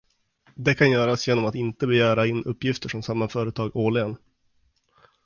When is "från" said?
2.89-3.03